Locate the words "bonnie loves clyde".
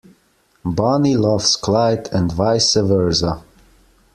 0.65-2.09